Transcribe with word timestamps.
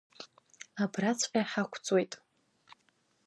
Абраҵәҟьа 0.83 1.43
ҳақәҵуеит! 1.51 2.13